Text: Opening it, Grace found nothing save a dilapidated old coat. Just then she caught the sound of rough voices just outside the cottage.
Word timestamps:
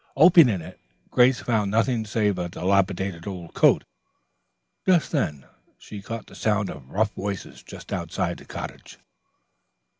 Opening 0.15 0.61
it, 0.61 0.79
Grace 1.11 1.41
found 1.41 1.69
nothing 1.69 2.07
save 2.07 2.39
a 2.39 2.49
dilapidated 2.49 3.27
old 3.27 3.53
coat. 3.53 3.83
Just 4.87 5.11
then 5.11 5.45
she 5.77 6.01
caught 6.01 6.25
the 6.25 6.33
sound 6.33 6.71
of 6.71 6.89
rough 6.89 7.13
voices 7.13 7.61
just 7.61 7.93
outside 7.93 8.37
the 8.37 8.45
cottage. 8.45 8.97